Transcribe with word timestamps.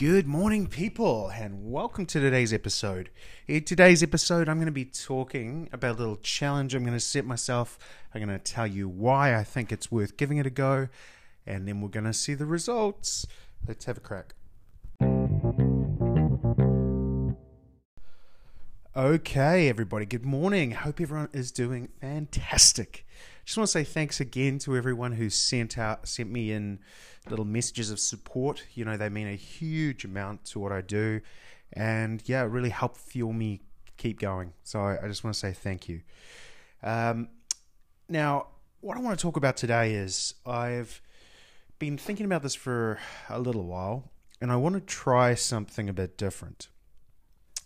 Good 0.00 0.26
morning, 0.26 0.66
people, 0.66 1.28
and 1.28 1.70
welcome 1.70 2.06
to 2.06 2.20
today's 2.20 2.54
episode. 2.54 3.10
In 3.46 3.64
today's 3.64 4.02
episode, 4.02 4.48
I'm 4.48 4.56
going 4.56 4.64
to 4.64 4.72
be 4.72 4.86
talking 4.86 5.68
about 5.74 5.96
a 5.96 5.98
little 5.98 6.16
challenge 6.16 6.74
I'm 6.74 6.84
going 6.84 6.96
to 6.96 7.00
set 7.00 7.26
myself. 7.26 7.78
I'm 8.14 8.24
going 8.24 8.34
to 8.34 8.42
tell 8.42 8.66
you 8.66 8.88
why 8.88 9.36
I 9.36 9.44
think 9.44 9.70
it's 9.70 9.92
worth 9.92 10.16
giving 10.16 10.38
it 10.38 10.46
a 10.46 10.50
go, 10.50 10.88
and 11.46 11.68
then 11.68 11.82
we're 11.82 11.90
going 11.90 12.06
to 12.06 12.14
see 12.14 12.32
the 12.32 12.46
results. 12.46 13.26
Let's 13.68 13.84
have 13.84 13.98
a 13.98 14.00
crack. 14.00 14.36
Okay, 18.96 19.68
everybody, 19.68 20.06
good 20.06 20.24
morning. 20.24 20.70
Hope 20.70 20.98
everyone 20.98 21.28
is 21.34 21.52
doing 21.52 21.90
fantastic. 22.00 23.06
Just 23.44 23.56
want 23.56 23.66
to 23.66 23.72
say 23.72 23.84
thanks 23.84 24.20
again 24.20 24.58
to 24.60 24.76
everyone 24.76 25.12
who 25.12 25.30
sent 25.30 25.78
out 25.78 26.06
sent 26.06 26.30
me 26.30 26.52
in 26.52 26.78
little 27.28 27.44
messages 27.44 27.90
of 27.90 27.98
support. 27.98 28.64
You 28.74 28.84
know, 28.84 28.96
they 28.96 29.08
mean 29.08 29.26
a 29.26 29.36
huge 29.36 30.04
amount 30.04 30.44
to 30.46 30.58
what 30.58 30.72
I 30.72 30.80
do, 30.80 31.20
and 31.72 32.22
yeah, 32.26 32.42
really 32.42 32.70
help 32.70 32.96
fuel 32.96 33.32
me 33.32 33.60
keep 33.96 34.20
going. 34.20 34.52
So 34.62 34.80
I, 34.80 35.04
I 35.04 35.08
just 35.08 35.24
want 35.24 35.34
to 35.34 35.40
say 35.40 35.52
thank 35.52 35.88
you. 35.88 36.00
Um, 36.82 37.28
now, 38.08 38.46
what 38.80 38.96
I 38.96 39.00
want 39.00 39.18
to 39.18 39.22
talk 39.22 39.36
about 39.36 39.56
today 39.56 39.94
is 39.94 40.34
I've 40.46 41.00
been 41.78 41.98
thinking 41.98 42.26
about 42.26 42.42
this 42.42 42.54
for 42.54 42.98
a 43.28 43.38
little 43.38 43.64
while, 43.64 44.10
and 44.40 44.50
I 44.50 44.56
want 44.56 44.74
to 44.74 44.80
try 44.80 45.34
something 45.34 45.88
a 45.88 45.92
bit 45.92 46.16
different. 46.16 46.68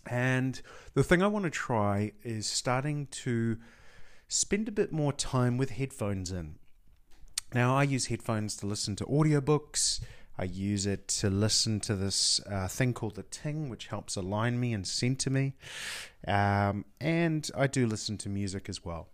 And 0.07 0.61
the 0.93 1.03
thing 1.03 1.23
I 1.23 1.27
want 1.27 1.45
to 1.45 1.51
try 1.51 2.11
is 2.23 2.45
starting 2.45 3.07
to 3.07 3.57
spend 4.27 4.67
a 4.67 4.71
bit 4.71 4.91
more 4.91 5.13
time 5.13 5.57
with 5.57 5.71
headphones 5.71 6.31
in. 6.31 6.55
Now, 7.53 7.75
I 7.75 7.83
use 7.83 8.07
headphones 8.07 8.55
to 8.57 8.65
listen 8.65 8.95
to 8.97 9.05
audiobooks. 9.05 10.01
I 10.37 10.43
use 10.43 10.85
it 10.85 11.07
to 11.19 11.29
listen 11.29 11.79
to 11.81 11.95
this 11.95 12.41
uh, 12.49 12.67
thing 12.67 12.93
called 12.93 13.15
the 13.15 13.23
Ting, 13.23 13.69
which 13.69 13.87
helps 13.87 14.17
align 14.17 14.59
me 14.59 14.73
and 14.73 14.85
center 14.85 15.29
me. 15.29 15.53
Um, 16.27 16.85
and 16.99 17.49
I 17.55 17.67
do 17.67 17.87
listen 17.87 18.17
to 18.19 18.29
music 18.29 18.67
as 18.67 18.83
well. 18.83 19.07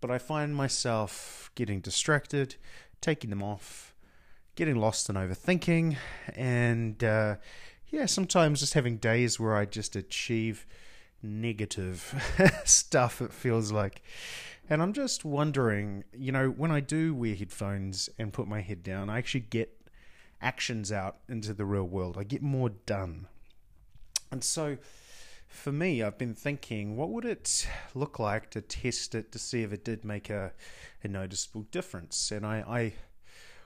But 0.00 0.10
I 0.10 0.18
find 0.18 0.54
myself 0.54 1.50
getting 1.54 1.80
distracted, 1.80 2.54
taking 3.00 3.30
them 3.30 3.42
off, 3.42 3.94
getting 4.54 4.76
lost 4.76 5.10
in 5.10 5.16
overthinking, 5.16 5.96
and 6.34 7.02
uh, 7.04 7.36
yeah, 7.88 8.06
sometimes 8.06 8.60
just 8.60 8.74
having 8.74 8.96
days 8.96 9.38
where 9.38 9.56
I 9.56 9.66
just 9.66 9.96
achieve 9.96 10.66
negative 11.22 12.14
stuff, 12.64 13.20
it 13.20 13.32
feels 13.32 13.72
like. 13.72 14.02
And 14.70 14.82
I'm 14.82 14.92
just 14.92 15.24
wondering, 15.24 16.04
you 16.12 16.30
know, 16.30 16.48
when 16.48 16.70
I 16.70 16.80
do 16.80 17.14
wear 17.14 17.34
headphones 17.34 18.08
and 18.18 18.32
put 18.32 18.46
my 18.46 18.60
head 18.60 18.82
down, 18.82 19.08
I 19.08 19.18
actually 19.18 19.40
get 19.40 19.74
actions 20.40 20.92
out 20.92 21.16
into 21.28 21.54
the 21.54 21.64
real 21.64 21.84
world. 21.84 22.16
I 22.18 22.24
get 22.24 22.42
more 22.42 22.68
done. 22.68 23.28
And 24.30 24.44
so 24.44 24.76
for 25.48 25.72
me, 25.72 26.02
I've 26.02 26.18
been 26.18 26.34
thinking, 26.34 26.96
what 26.96 27.10
would 27.10 27.24
it 27.24 27.66
look 27.94 28.18
like 28.18 28.50
to 28.50 28.60
test 28.60 29.14
it 29.14 29.32
to 29.32 29.38
see 29.38 29.62
if 29.62 29.72
it 29.72 29.84
did 29.84 30.04
make 30.04 30.28
a, 30.28 30.52
a 31.02 31.08
noticeable 31.08 31.62
difference? 31.70 32.30
And 32.30 32.44
I, 32.44 32.58
I 32.58 32.92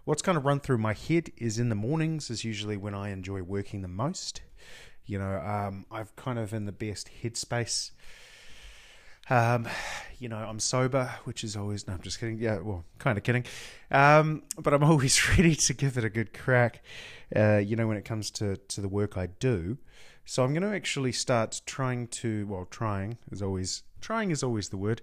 what's 0.04 0.22
kind 0.22 0.38
of 0.38 0.44
run 0.44 0.60
through 0.60 0.78
my 0.78 0.94
head 0.94 1.30
is 1.36 1.58
in 1.58 1.68
the 1.68 1.74
mornings 1.74 2.30
is 2.30 2.44
usually 2.44 2.76
when 2.76 2.94
I 2.94 3.10
enjoy 3.10 3.42
working 3.42 3.82
the 3.82 3.88
most. 3.88 4.40
You 5.06 5.18
know, 5.18 5.40
um, 5.40 5.86
I've 5.90 6.14
kind 6.16 6.38
of 6.38 6.52
in 6.52 6.64
the 6.64 6.72
best 6.72 7.10
headspace. 7.22 7.90
Um, 9.30 9.68
you 10.18 10.28
know, 10.28 10.36
I'm 10.36 10.58
sober, 10.58 11.10
which 11.24 11.44
is 11.44 11.56
always 11.56 11.86
no, 11.86 11.94
I'm 11.94 12.00
just 12.00 12.18
kidding. 12.18 12.38
Yeah, 12.38 12.58
well, 12.58 12.84
kind 12.98 13.16
of 13.16 13.24
kidding. 13.24 13.44
Um, 13.90 14.42
but 14.58 14.74
I'm 14.74 14.84
always 14.92 15.28
ready 15.30 15.54
to 15.54 15.74
give 15.74 15.96
it 15.96 16.04
a 16.04 16.10
good 16.10 16.32
crack. 16.32 16.82
Uh, 17.34 17.58
you 17.58 17.76
know, 17.76 17.86
when 17.86 17.96
it 17.96 18.04
comes 18.04 18.30
to 18.32 18.56
to 18.56 18.80
the 18.80 18.88
work 18.88 19.16
I 19.16 19.26
do. 19.26 19.78
So 20.24 20.44
I'm 20.44 20.52
going 20.52 20.62
to 20.62 20.74
actually 20.74 21.12
start 21.12 21.60
trying 21.66 22.06
to, 22.08 22.46
well, 22.46 22.66
trying 22.70 23.18
is 23.30 23.42
always 23.42 23.82
trying 24.00 24.30
is 24.30 24.42
always 24.42 24.68
the 24.68 24.76
word. 24.76 25.02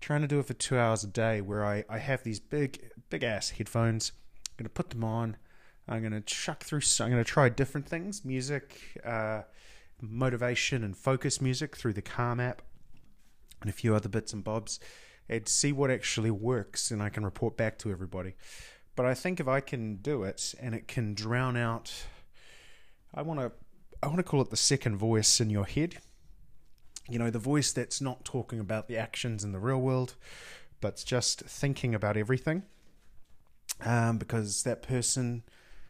Trying 0.00 0.22
to 0.22 0.26
do 0.26 0.38
it 0.38 0.46
for 0.46 0.54
two 0.54 0.78
hours 0.78 1.04
a 1.04 1.06
day, 1.06 1.40
where 1.40 1.64
I 1.64 1.84
I 1.88 1.98
have 1.98 2.22
these 2.22 2.40
big 2.40 2.90
big 3.10 3.22
ass 3.22 3.50
headphones. 3.50 4.12
I'm 4.48 4.64
going 4.64 4.64
to 4.66 4.70
put 4.70 4.90
them 4.90 5.04
on. 5.04 5.36
I'm 5.88 6.00
going 6.00 6.12
to 6.12 6.20
chuck 6.20 6.62
through. 6.62 6.80
I'm 7.00 7.10
going 7.10 7.22
to 7.22 7.30
try 7.30 7.48
different 7.48 7.88
things, 7.88 8.24
music, 8.24 9.00
uh, 9.04 9.42
motivation, 10.00 10.82
and 10.82 10.96
focus 10.96 11.40
music 11.40 11.76
through 11.76 11.92
the 11.92 12.02
Calm 12.02 12.40
app, 12.40 12.62
and 13.60 13.68
a 13.68 13.72
few 13.72 13.94
other 13.94 14.08
bits 14.08 14.32
and 14.32 14.42
bobs, 14.42 14.80
and 15.28 15.46
see 15.46 15.72
what 15.72 15.90
actually 15.90 16.30
works, 16.30 16.90
and 16.90 17.02
I 17.02 17.10
can 17.10 17.24
report 17.24 17.56
back 17.56 17.78
to 17.78 17.90
everybody. 17.90 18.34
But 18.96 19.06
I 19.06 19.14
think 19.14 19.40
if 19.40 19.48
I 19.48 19.60
can 19.60 19.96
do 19.96 20.22
it, 20.22 20.54
and 20.60 20.74
it 20.74 20.88
can 20.88 21.14
drown 21.14 21.56
out, 21.56 21.92
I 23.14 23.22
want 23.22 23.40
to. 23.40 23.52
I 24.02 24.06
want 24.08 24.18
to 24.18 24.24
call 24.24 24.42
it 24.42 24.50
the 24.50 24.56
second 24.56 24.96
voice 24.96 25.40
in 25.40 25.48
your 25.48 25.64
head. 25.64 25.96
You 27.08 27.18
know, 27.18 27.30
the 27.30 27.38
voice 27.38 27.72
that's 27.72 28.02
not 28.02 28.24
talking 28.24 28.60
about 28.60 28.86
the 28.86 28.98
actions 28.98 29.44
in 29.44 29.52
the 29.52 29.58
real 29.58 29.80
world, 29.80 30.14
but 30.82 31.02
just 31.06 31.40
thinking 31.40 31.94
about 31.94 32.16
everything. 32.16 32.64
Um, 33.80 34.18
because 34.18 34.62
that 34.64 34.82
person 34.82 35.42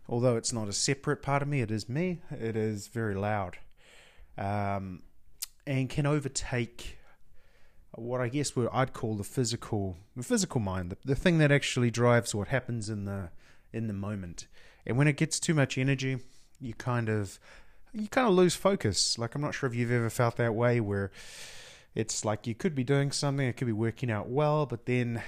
although 0.09 0.37
it's 0.37 0.53
not 0.53 0.69
a 0.69 0.72
separate 0.72 1.22
part 1.22 1.42
of 1.42 1.48
me, 1.48 1.60
it 1.60 1.70
is 1.70 1.88
me. 1.88 2.20
It 2.31 2.56
is 2.56 2.88
very 2.88 3.15
loud, 3.15 3.59
um, 4.37 5.03
and 5.66 5.88
can 5.88 6.06
overtake 6.06 6.98
what 7.92 8.20
I 8.20 8.28
guess 8.28 8.56
what 8.56 8.69
I'd 8.72 8.92
call 8.92 9.15
the 9.16 9.25
physical, 9.25 9.97
the 10.16 10.22
physical 10.22 10.60
mind, 10.60 10.91
the, 10.91 10.97
the 11.04 11.15
thing 11.15 11.38
that 11.38 11.53
actually 11.53 11.91
drives 11.91 12.34
what 12.34 12.48
happens 12.48 12.88
in 12.88 13.04
the 13.04 13.31
in 13.72 13.87
the 13.87 13.92
moment. 13.92 14.47
And 14.87 14.98
when 14.98 15.09
it 15.09 15.16
gets 15.16 15.41
too 15.41 15.54
much 15.54 15.78
energy, 15.78 16.19
you 16.60 16.75
kind 16.75 17.09
of 17.09 17.38
you 17.92 18.09
kind 18.09 18.26
of 18.26 18.34
lose 18.34 18.54
focus. 18.54 19.19
Like 19.19 19.34
I'm 19.34 19.41
not 19.41 19.54
sure 19.54 19.69
if 19.69 19.75
you've 19.75 19.92
ever 19.92 20.10
felt 20.10 20.36
that 20.36 20.54
way, 20.54 20.81
where 20.81 21.10
it's 21.94 22.25
like 22.25 22.47
you 22.47 22.54
could 22.54 22.75
be 22.75 22.84
doing 22.84 23.12
something, 23.12 23.47
it 23.47 23.56
could 23.56 23.66
be 23.66 23.72
working 23.72 24.10
out 24.10 24.28
well, 24.28 24.66
but 24.66 24.86
then 24.86 25.22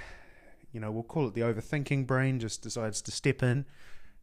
you 0.71 0.79
know 0.79 0.91
we'll 0.91 1.03
call 1.03 1.27
it 1.27 1.33
the 1.33 1.41
overthinking 1.41 2.05
brain 2.05 2.39
just 2.39 2.61
decides 2.61 3.01
to 3.01 3.11
step 3.11 3.41
in 3.41 3.65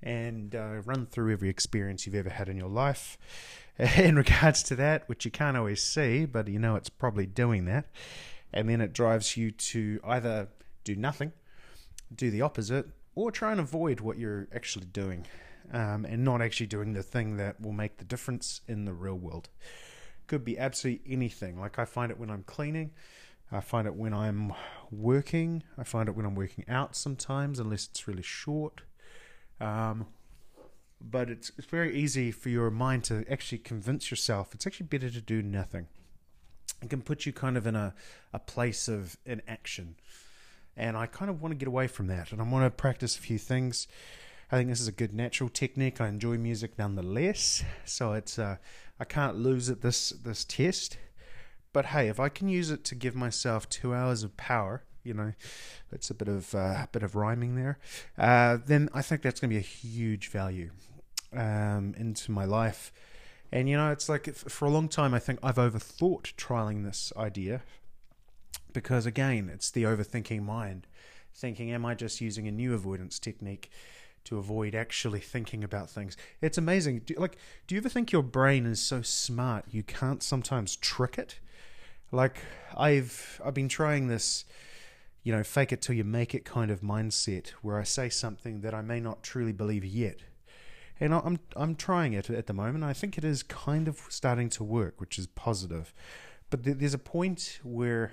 and 0.04 0.54
uh, 0.54 0.82
run 0.84 1.06
through 1.06 1.32
every 1.32 1.48
experience 1.48 2.06
you've 2.06 2.15
ever 2.15 2.31
had 2.31 2.48
in 2.48 2.56
your 2.56 2.69
life 2.69 3.19
in 3.97 4.15
regards 4.15 4.62
to 4.65 4.76
that, 4.76 5.09
which 5.09 5.25
you 5.25 5.31
can't 5.31 5.56
always 5.56 5.82
see, 5.82 6.26
but 6.26 6.47
you 6.47 6.59
know 6.59 6.76
it's 6.76 6.91
probably 6.91 7.26
doing 7.26 7.65
that. 7.65 7.87
And 8.53 8.69
then 8.69 8.81
it 8.81 8.92
drives 8.92 9.37
you 9.37 9.50
to 9.50 9.98
either 10.04 10.48
do 10.84 10.94
nothing, 10.94 11.32
do 12.15 12.31
the 12.31 12.42
opposite, 12.42 12.87
or 13.16 13.32
try 13.32 13.50
and 13.50 13.60
avoid 13.60 14.00
what 14.00 14.19
you're 14.19 14.47
actually 14.54 14.87
doing 14.87 15.26
um, 15.72 16.04
and 16.04 16.25
not 16.25 16.42
actually 16.42 16.66
doing 16.66 16.92
the 16.92 17.03
thing 17.03 17.36
that 17.38 17.60
will 17.60 17.72
make 17.72 17.97
the 17.97 18.04
difference 18.04 18.60
in 18.69 18.84
the 18.84 18.92
real 18.92 19.16
world. 19.16 19.48
Could 20.26 20.44
be 20.44 20.59
absolutely 20.59 21.12
anything. 21.12 21.59
Like 21.59 21.78
I 21.78 21.84
find 21.84 22.12
it 22.12 22.19
when 22.19 22.31
I'm 22.31 22.44
cleaning. 22.44 22.92
I 23.50 23.60
find 23.60 23.86
it 23.86 23.94
when 23.94 24.12
I'm 24.12 24.53
working. 24.91 25.62
I 25.78 25.84
find 25.84 26.09
it 26.09 26.16
when 26.16 26.26
I'm 26.26 26.34
working 26.34 26.65
out 26.69 26.97
sometimes, 26.97 27.59
unless 27.59 27.86
it's 27.86 28.06
really 28.06 28.22
short. 28.22 28.82
Um, 29.64 30.06
but 31.00 31.30
it's, 31.30 31.50
it's 31.56 31.66
very 31.66 31.97
easy 31.97 32.30
for 32.30 32.50
your 32.50 32.70
mind 32.70 33.04
to 33.04 33.25
actually 33.30 33.58
convince 33.58 34.10
yourself 34.10 34.54
it's 34.54 34.66
actually 34.66 34.86
better 34.86 35.10
to 35.10 35.20
do 35.20 35.42
nothing. 35.42 35.86
It 36.82 36.91
can 36.91 37.02
put 37.02 37.25
you 37.25 37.32
kind 37.32 37.56
of 37.56 37.66
in 37.66 37.74
a, 37.74 37.94
a 38.32 38.38
place 38.38 38.88
of 38.88 39.16
inaction. 39.24 39.97
And 40.76 40.97
I 40.97 41.06
kind 41.06 41.30
of 41.30 41.41
want 41.41 41.53
to 41.53 41.56
get 41.56 41.69
away 41.69 41.86
from 41.86 42.08
that. 42.08 42.32
And 42.32 42.41
I 42.41 42.44
want 42.44 42.64
to 42.64 42.70
practice 42.70 43.16
a 43.16 43.20
few 43.20 43.38
things. 43.38 43.86
I 44.53 44.56
think 44.56 44.69
this 44.69 44.80
is 44.80 44.88
a 44.88 44.92
good 44.92 45.14
natural 45.14 45.48
technique. 45.48 46.00
I 46.00 46.08
enjoy 46.08 46.36
music 46.36 46.78
nonetheless. 46.78 47.64
So 47.84 48.12
it's 48.12 48.38
uh, 48.38 48.56
I 49.00 49.04
can't 49.04 49.36
lose 49.36 49.70
at 49.70 49.80
this 49.80 50.10
this 50.10 50.44
test. 50.44 50.98
But 51.72 51.86
hey, 51.86 52.08
if 52.08 52.20
I 52.20 52.28
can 52.28 52.48
use 52.48 52.70
it 52.70 52.84
to 52.84 52.94
give 52.94 53.14
myself 53.14 53.69
two 53.69 53.94
hours 53.94 54.22
of 54.24 54.36
power, 54.36 54.82
you 55.04 55.15
know, 55.15 55.32
it's 55.92 56.10
a 56.10 56.15
bit 56.15 56.28
of 56.28 56.54
uh, 56.54 56.59
a 56.84 56.88
bit 56.91 57.03
of 57.03 57.15
rhyming 57.15 57.56
there. 57.56 57.78
Uh, 58.19 58.59
then 58.65 58.88
I 58.92 59.03
think 59.03 59.22
that's 59.22 59.41
going 59.41 59.50
to 59.50 59.54
be 59.54 59.59
a 59.59 59.60
huge 59.60 60.28
value 60.28 60.70
um, 61.32 61.94
into 61.97 62.33
my 62.33 62.45
life. 62.45 62.92
And 63.53 63.68
you 63.68 63.77
know, 63.77 63.92
it's 63.92 64.09
like 64.09 64.34
for 64.34 64.65
a 64.65 64.71
long 64.71 64.89
time, 64.89 65.15
I 65.15 65.18
think 65.18 65.39
I've 65.42 65.56
overthought 65.56 66.34
trialing 66.34 66.84
this 66.84 67.12
idea 67.16 67.62
because 68.72 69.06
again, 69.06 69.48
it's 69.53 69.71
the 69.71 69.84
overthinking 69.84 70.42
mind, 70.42 70.86
thinking, 71.33 71.71
"Am 71.71 71.86
I 71.86 71.95
just 71.95 72.21
using 72.21 72.48
a 72.48 72.53
new 72.53 72.74
avoidance 72.74 73.18
technique?" 73.18 73.71
to 74.24 74.39
avoid 74.39 74.74
actually 74.74 75.21
thinking 75.21 75.62
about 75.62 75.91
things. 75.91 76.16
It's 76.41 76.56
amazing. 76.56 77.01
Do, 77.01 77.15
like, 77.18 77.36
do 77.66 77.74
you 77.74 77.80
ever 77.80 77.91
think 77.91 78.10
your 78.10 78.22
brain 78.22 78.65
is 78.66 78.80
so 78.80 79.03
smart 79.03 79.66
you 79.71 79.83
can't 79.83 80.22
sometimes 80.22 80.77
trick 80.77 81.18
it? 81.18 81.39
Like, 82.10 82.39
I've 82.77 83.41
I've 83.45 83.54
been 83.54 83.68
trying 83.68 84.09
this 84.09 84.45
you 85.24 85.32
know, 85.32 85.42
fake 85.42 85.72
it 85.72 85.82
till 85.82 85.97
you 85.97 86.04
make 86.04 86.34
it 86.34 86.44
kind 86.44 86.71
of 86.71 86.82
mindset 86.82 87.48
where 87.62 87.80
I 87.80 87.82
say 87.82 88.10
something 88.10 88.60
that 88.60 88.74
I 88.74 88.82
may 88.82 89.00
not 89.00 89.22
truly 89.22 89.53
believe 89.53 89.84
yet. 89.84 90.21
And 91.00 91.12
I'm 91.12 91.41
I'm 91.56 91.74
trying 91.74 92.12
it 92.12 92.30
at 92.30 92.47
the 92.47 92.53
moment. 92.53 92.84
I 92.84 92.92
think 92.92 93.18
it 93.18 93.24
is 93.24 93.42
kind 93.42 93.88
of 93.88 94.00
starting 94.10 94.48
to 94.50 94.62
work, 94.62 95.00
which 95.00 95.18
is 95.18 95.26
positive. 95.26 95.92
But 96.50 96.60
there's 96.62 96.94
a 96.94 96.98
point 96.98 97.59
where 97.65 98.12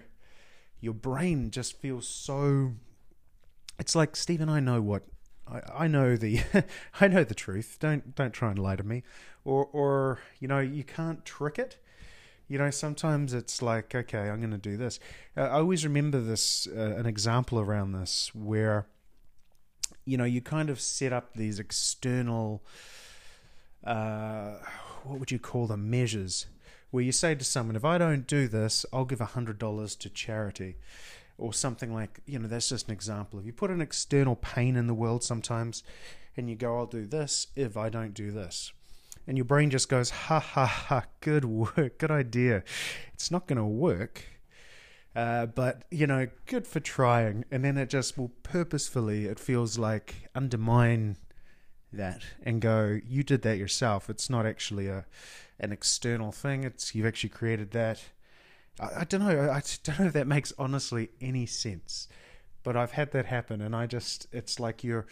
your 0.79 0.93
brain 0.93 1.51
just 1.51 1.79
feels 1.79 2.07
so. 2.07 2.71
It's 3.77 3.95
like 3.95 4.15
Steve 4.15 4.41
and 4.41 4.49
I 4.49 4.61
know 4.61 4.81
what 4.81 5.03
I, 5.47 5.61
I 5.83 5.87
know 5.87 6.15
the 6.15 6.41
I 7.01 7.07
know 7.07 7.23
the 7.23 7.35
truth. 7.35 7.77
Don't 7.79 8.15
don't 8.15 8.33
try 8.33 8.49
and 8.49 8.57
lie 8.57 8.77
to 8.77 8.83
me, 8.83 9.03
or 9.43 9.65
or 9.65 10.19
you 10.39 10.47
know 10.47 10.59
you 10.59 10.83
can't 10.83 11.23
trick 11.25 11.59
it. 11.59 11.77
You 12.51 12.57
know 12.57 12.69
sometimes 12.69 13.33
it's 13.33 13.61
like 13.61 13.95
okay 13.95 14.29
I'm 14.29 14.39
going 14.39 14.51
to 14.51 14.57
do 14.57 14.75
this. 14.75 14.99
Uh, 15.37 15.43
I 15.43 15.59
always 15.59 15.85
remember 15.85 16.19
this 16.19 16.67
uh, 16.67 16.97
an 16.97 17.05
example 17.05 17.61
around 17.61 17.93
this 17.93 18.29
where 18.35 18.87
you 20.03 20.17
know 20.17 20.25
you 20.25 20.41
kind 20.41 20.69
of 20.69 20.81
set 20.81 21.13
up 21.13 21.33
these 21.33 21.59
external 21.59 22.61
uh, 23.85 24.55
what 25.05 25.17
would 25.17 25.31
you 25.31 25.39
call 25.39 25.65
them 25.65 25.89
measures 25.89 26.47
where 26.89 27.01
you 27.01 27.13
say 27.13 27.33
to 27.35 27.45
someone 27.45 27.77
if 27.77 27.85
I 27.85 27.97
don't 27.97 28.27
do 28.27 28.49
this 28.49 28.85
I'll 28.91 29.05
give 29.05 29.21
a 29.21 29.31
hundred 29.37 29.57
dollars 29.57 29.95
to 29.95 30.09
charity 30.09 30.75
or 31.37 31.53
something 31.53 31.93
like 31.93 32.19
you 32.25 32.37
know 32.37 32.49
that's 32.49 32.67
just 32.67 32.89
an 32.89 32.93
example 32.93 33.39
if 33.39 33.45
you 33.45 33.53
put 33.53 33.71
an 33.71 33.79
external 33.79 34.35
pain 34.35 34.75
in 34.75 34.87
the 34.87 34.93
world 34.93 35.23
sometimes 35.23 35.83
and 36.35 36.49
you 36.49 36.55
go 36.57 36.77
i'll 36.77 36.85
do 36.85 37.05
this 37.05 37.47
if 37.55 37.77
i 37.77 37.89
don't 37.89 38.13
do 38.13 38.29
this 38.29 38.73
and 39.27 39.37
your 39.37 39.45
brain 39.45 39.69
just 39.69 39.89
goes 39.89 40.09
ha 40.09 40.39
ha 40.39 40.65
ha 40.65 41.03
good 41.21 41.45
work 41.45 41.97
good 41.97 42.11
idea 42.11 42.63
it's 43.13 43.31
not 43.31 43.47
going 43.47 43.57
to 43.57 43.65
work 43.65 44.25
uh, 45.15 45.45
but 45.45 45.83
you 45.91 46.07
know 46.07 46.27
good 46.45 46.65
for 46.65 46.79
trying 46.79 47.43
and 47.51 47.65
then 47.65 47.77
it 47.77 47.89
just 47.89 48.17
will 48.17 48.31
purposefully 48.43 49.25
it 49.25 49.39
feels 49.39 49.77
like 49.77 50.29
undermine 50.33 51.17
that 51.93 52.21
and 52.43 52.61
go 52.61 52.99
you 53.05 53.21
did 53.21 53.41
that 53.41 53.57
yourself 53.57 54.09
it's 54.09 54.29
not 54.29 54.45
actually 54.45 54.87
a 54.87 55.05
an 55.59 55.71
external 55.71 56.31
thing 56.31 56.63
it's 56.63 56.95
you've 56.95 57.05
actually 57.05 57.29
created 57.29 57.71
that 57.71 58.01
I, 58.79 59.01
I 59.01 59.03
don't 59.03 59.21
know. 59.21 59.49
I, 59.49 59.57
I 59.57 59.61
don't 59.83 59.99
know 59.99 60.05
if 60.07 60.13
that 60.13 60.27
makes 60.27 60.53
honestly 60.57 61.09
any 61.19 61.45
sense, 61.45 62.07
but 62.63 62.75
I've 62.75 62.91
had 62.91 63.11
that 63.11 63.25
happen, 63.25 63.61
and 63.61 63.75
I 63.75 63.87
just 63.87 64.27
it's 64.31 64.59
like 64.59 64.83
you're. 64.83 65.07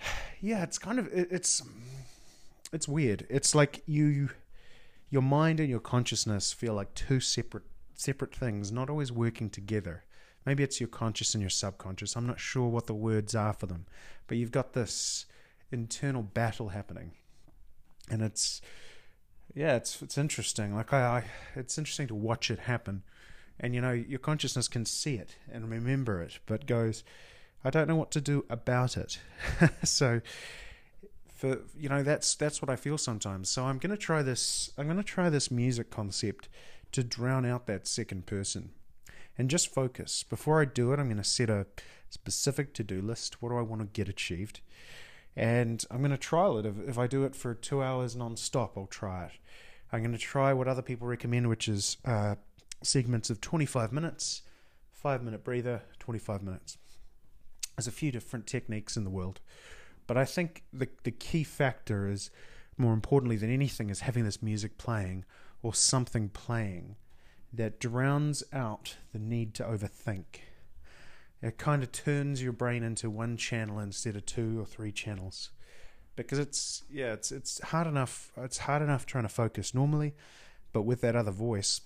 Yeah, 0.44 0.64
it's 0.64 0.76
kind 0.76 0.98
of 0.98 1.06
it, 1.06 1.28
it's 1.30 1.62
it's 2.72 2.88
weird. 2.88 3.26
It's 3.28 3.54
like 3.54 3.82
you 3.86 4.30
your 5.10 5.22
mind 5.22 5.60
and 5.60 5.68
your 5.68 5.80
consciousness 5.80 6.52
feel 6.52 6.74
like 6.74 6.94
two 6.94 7.20
separate 7.20 7.64
separate 7.94 8.34
things, 8.34 8.72
not 8.72 8.90
always 8.90 9.12
working 9.12 9.50
together. 9.50 10.04
Maybe 10.44 10.62
it's 10.62 10.80
your 10.80 10.88
conscious 10.88 11.34
and 11.34 11.42
your 11.42 11.50
subconscious. 11.50 12.16
I'm 12.16 12.26
not 12.26 12.40
sure 12.40 12.68
what 12.68 12.86
the 12.86 12.94
words 12.94 13.34
are 13.34 13.52
for 13.52 13.66
them, 13.66 13.86
but 14.26 14.38
you've 14.38 14.50
got 14.50 14.72
this 14.72 15.26
internal 15.70 16.22
battle 16.22 16.70
happening, 16.70 17.12
and 18.10 18.22
it's 18.22 18.60
yeah, 19.54 19.76
it's 19.76 20.00
it's 20.02 20.18
interesting. 20.18 20.74
Like 20.74 20.92
I, 20.92 21.00
I, 21.00 21.24
it's 21.54 21.78
interesting 21.78 22.08
to 22.08 22.14
watch 22.14 22.50
it 22.50 22.60
happen, 22.60 23.02
and 23.60 23.74
you 23.74 23.80
know, 23.80 23.92
your 23.92 24.18
consciousness 24.18 24.66
can 24.66 24.86
see 24.86 25.16
it 25.16 25.36
and 25.50 25.70
remember 25.70 26.22
it, 26.22 26.38
but 26.46 26.66
goes, 26.66 27.04
I 27.64 27.70
don't 27.70 27.86
know 27.86 27.96
what 27.96 28.10
to 28.12 28.20
do 28.20 28.44
about 28.50 28.96
it. 28.96 29.18
so, 29.84 30.20
for 31.42 31.58
you 31.76 31.88
know, 31.88 32.02
that's 32.02 32.34
that's 32.36 32.62
what 32.62 32.70
I 32.70 32.76
feel 32.76 32.96
sometimes. 32.96 33.48
So 33.48 33.64
I'm 33.64 33.78
gonna 33.78 33.96
try 33.96 34.22
this. 34.22 34.70
I'm 34.78 34.86
gonna 34.86 35.02
try 35.02 35.28
this 35.28 35.50
music 35.50 35.90
concept 35.90 36.48
to 36.92 37.02
drown 37.02 37.44
out 37.44 37.66
that 37.66 37.86
second 37.86 38.26
person, 38.26 38.70
and 39.36 39.50
just 39.50 39.72
focus. 39.74 40.22
Before 40.22 40.60
I 40.60 40.64
do 40.64 40.92
it, 40.92 41.00
I'm 41.00 41.08
gonna 41.08 41.24
set 41.24 41.50
a 41.50 41.66
specific 42.10 42.74
to 42.74 42.84
do 42.84 43.02
list. 43.02 43.42
What 43.42 43.48
do 43.48 43.56
I 43.56 43.62
want 43.62 43.82
to 43.82 43.88
get 43.88 44.08
achieved? 44.08 44.60
and 45.36 45.84
I'm 45.90 46.02
to 46.10 46.18
trial 46.18 46.58
it. 46.58 46.66
If, 46.66 46.74
if 46.86 46.98
I 46.98 47.06
do 47.06 47.24
it 47.24 47.34
for 47.34 47.54
two 47.54 47.82
hours 47.82 48.14
non-stop, 48.14 48.76
I'll 48.76 48.86
try 48.86 49.26
it. 49.26 49.32
I'm 49.92 50.02
to 50.12 50.18
try 50.18 50.52
what 50.52 50.68
other 50.68 50.82
people 50.82 51.06
recommend, 51.06 51.48
which 51.48 51.68
is 51.68 51.98
uh, 52.04 52.36
segments 52.82 53.30
of 53.30 53.40
25 53.40 53.92
minutes, 53.92 54.42
five 54.90 55.22
minute 55.22 55.44
breather, 55.44 55.82
25 55.98 56.42
minutes. 56.42 56.78
There's 57.76 57.86
a 57.86 57.92
few 57.92 58.12
different 58.12 58.46
techniques 58.46 58.96
in 58.96 59.04
the 59.04 59.10
world, 59.10 59.40
but 60.12 60.20
I 60.20 60.26
think 60.26 60.62
the 60.74 60.88
the 61.04 61.10
key 61.10 61.42
factor 61.42 62.06
is 62.06 62.30
more 62.76 62.92
importantly 62.92 63.36
than 63.36 63.50
anything 63.50 63.88
is 63.88 64.00
having 64.00 64.24
this 64.24 64.42
music 64.42 64.76
playing 64.76 65.24
or 65.62 65.72
something 65.72 66.28
playing 66.28 66.96
that 67.50 67.80
drowns 67.80 68.42
out 68.52 68.96
the 69.14 69.18
need 69.18 69.54
to 69.54 69.62
overthink. 69.62 70.24
It 71.40 71.56
kind 71.56 71.82
of 71.82 71.92
turns 71.92 72.42
your 72.42 72.52
brain 72.52 72.82
into 72.82 73.08
one 73.08 73.38
channel 73.38 73.78
instead 73.78 74.14
of 74.14 74.26
two 74.26 74.60
or 74.60 74.66
three 74.66 74.92
channels. 74.92 75.48
Because 76.14 76.38
it's 76.38 76.82
yeah 76.90 77.14
it's 77.14 77.32
it's 77.32 77.62
hard 77.62 77.86
enough 77.86 78.32
it's 78.36 78.58
hard 78.58 78.82
enough 78.82 79.06
trying 79.06 79.24
to 79.24 79.30
focus 79.30 79.72
normally 79.72 80.14
but 80.74 80.82
with 80.82 81.00
that 81.00 81.16
other 81.16 81.30
voice 81.30 81.80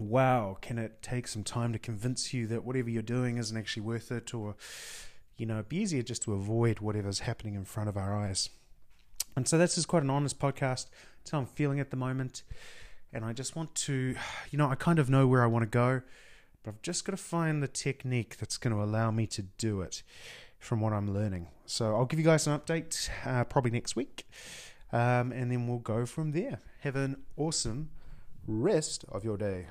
wow 0.00 0.58
can 0.60 0.76
it 0.76 1.02
take 1.02 1.28
some 1.28 1.44
time 1.44 1.72
to 1.72 1.78
convince 1.78 2.34
you 2.34 2.48
that 2.48 2.64
whatever 2.64 2.90
you're 2.90 3.00
doing 3.00 3.36
isn't 3.36 3.56
actually 3.56 3.82
worth 3.82 4.10
it 4.10 4.34
or 4.34 4.56
you 5.38 5.46
know 5.46 5.54
it'd 5.54 5.68
be 5.68 5.78
easier 5.78 6.02
just 6.02 6.22
to 6.22 6.34
avoid 6.34 6.80
whatever's 6.80 7.20
happening 7.20 7.54
in 7.54 7.64
front 7.64 7.88
of 7.88 7.96
our 7.96 8.14
eyes 8.14 8.50
and 9.34 9.48
so 9.48 9.56
this 9.56 9.78
is 9.78 9.86
quite 9.86 10.02
an 10.02 10.10
honest 10.10 10.38
podcast 10.38 10.86
it's 11.22 11.30
how 11.30 11.38
i'm 11.38 11.46
feeling 11.46 11.80
at 11.80 11.90
the 11.90 11.96
moment 11.96 12.42
and 13.12 13.24
i 13.24 13.32
just 13.32 13.56
want 13.56 13.74
to 13.74 14.14
you 14.50 14.58
know 14.58 14.68
i 14.68 14.74
kind 14.74 14.98
of 14.98 15.08
know 15.08 15.26
where 15.26 15.42
i 15.42 15.46
want 15.46 15.62
to 15.62 15.68
go 15.68 16.02
but 16.62 16.74
I've 16.74 16.82
just 16.82 17.04
got 17.04 17.12
to 17.12 17.16
find 17.16 17.62
the 17.62 17.68
technique 17.68 18.36
that's 18.38 18.56
going 18.56 18.74
to 18.74 18.82
allow 18.82 19.10
me 19.10 19.26
to 19.28 19.42
do 19.42 19.80
it 19.80 20.02
from 20.58 20.80
what 20.80 20.92
I'm 20.92 21.12
learning. 21.12 21.48
So 21.66 21.96
I'll 21.96 22.04
give 22.04 22.18
you 22.18 22.24
guys 22.24 22.46
an 22.46 22.58
update 22.58 23.08
uh, 23.24 23.44
probably 23.44 23.70
next 23.70 23.96
week, 23.96 24.26
um, 24.92 25.32
and 25.32 25.50
then 25.50 25.66
we'll 25.66 25.78
go 25.78 26.04
from 26.04 26.32
there. 26.32 26.58
Have 26.80 26.96
an 26.96 27.22
awesome 27.36 27.90
rest 28.46 29.04
of 29.10 29.24
your 29.24 29.36
day. 29.36 29.68